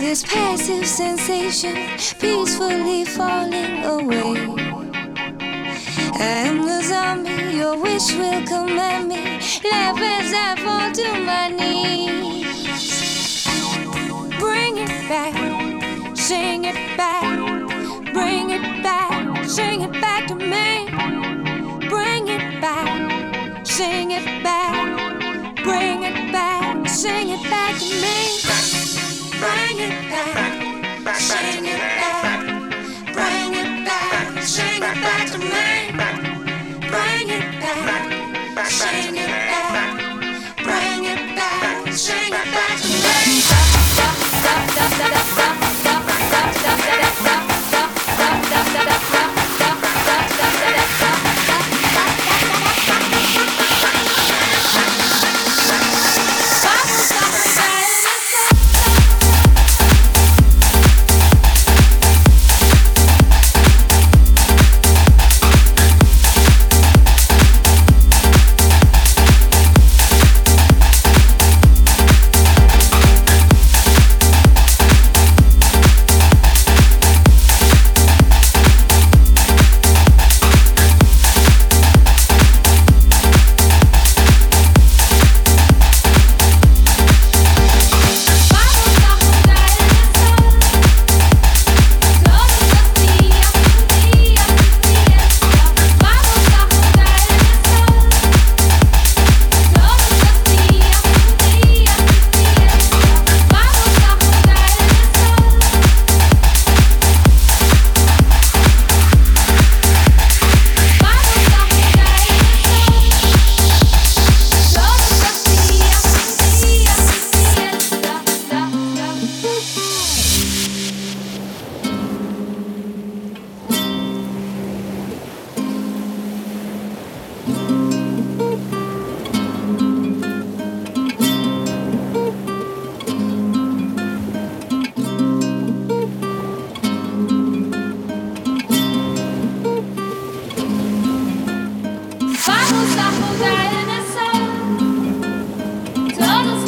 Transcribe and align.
This 0.00 0.22
passive 0.22 0.86
sensation, 0.86 1.74
peacefully 2.20 3.04
falling 3.04 3.82
away. 3.84 4.36
I 6.14 6.46
am 6.46 6.62
the 6.62 6.82
zombie, 6.82 7.56
your 7.56 7.76
wish 7.76 8.14
will 8.14 8.46
command 8.46 9.08
me. 9.08 9.40
Laugh 9.70 9.98
as 9.98 10.32
I 10.32 10.54
fall 10.62 10.92
to 10.92 11.18
my 11.20 11.48
knees. 11.48 12.44
Bring 14.38 14.78
it 14.78 15.08
back, 15.08 16.16
sing 16.16 16.64
it 16.64 16.96
back, 16.96 17.38
bring 18.12 18.50
it 18.50 18.82
back, 18.82 19.44
sing 19.46 19.82
it 19.82 19.92
back 20.00 20.28
to 20.28 20.34
me. 20.36 20.90
Bring 21.88 22.28
it 22.28 22.60
back, 22.60 23.66
sing 23.66 24.12
it 24.12 24.42
back, 24.44 24.96
bring 25.64 26.04
it 26.04 26.30
back, 26.30 26.88
sing 26.88 27.30
it 27.30 27.42
back. 27.50 27.53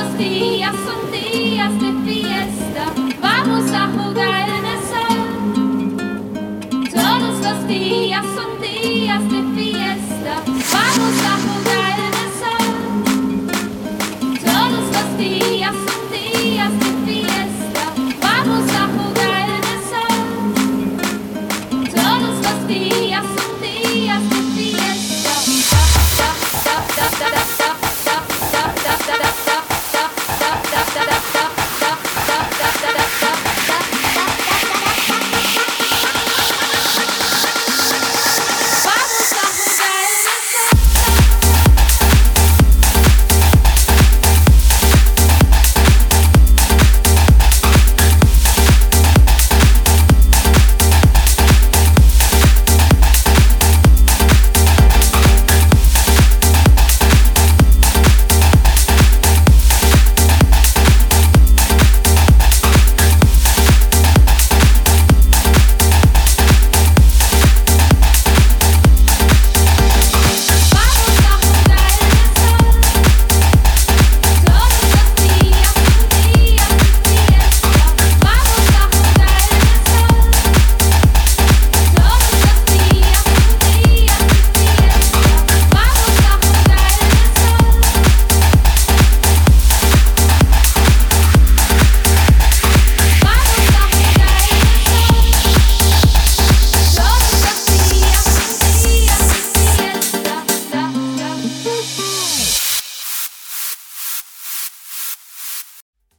todas 0.00 0.14
as 0.14 0.14
criações. 0.14 1.09